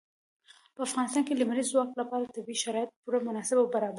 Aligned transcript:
په 0.75 0.79
افغانستان 0.87 1.23
کې 1.25 1.33
د 1.33 1.39
لمریز 1.41 1.67
ځواک 1.73 1.89
لپاره 2.01 2.33
طبیعي 2.35 2.57
شرایط 2.65 2.89
پوره 3.01 3.19
مناسب 3.27 3.57
او 3.59 3.67
برابر 3.73 3.83
دي. 3.89 3.89